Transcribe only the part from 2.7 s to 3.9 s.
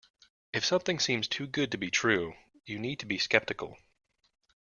need to be sceptical.